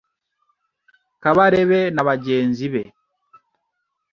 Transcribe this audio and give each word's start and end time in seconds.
Kabarebe 1.23 1.79
na 1.95 2.01
bagenzi 2.07 2.65
be 2.73 2.83